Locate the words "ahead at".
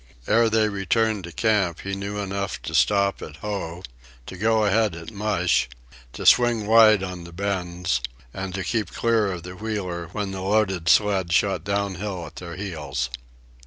4.65-5.11